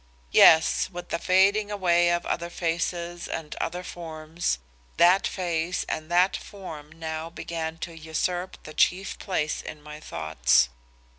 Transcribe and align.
"Yes, 0.31 0.89
with 0.89 1.09
the 1.09 1.19
fading 1.19 1.69
away 1.69 2.09
of 2.09 2.25
other 2.25 2.49
faces 2.49 3.27
and 3.27 3.55
other 3.61 3.83
forms, 3.83 4.57
that 4.97 5.27
face 5.27 5.85
and 5.87 6.09
that 6.09 6.35
form 6.35 6.91
now 6.91 7.29
began 7.29 7.77
to 7.85 7.95
usurp 7.95 8.57
the 8.63 8.73
chief 8.73 9.19
place 9.19 9.61
in 9.61 9.79
my 9.79 9.99
thoughts. 9.99 10.69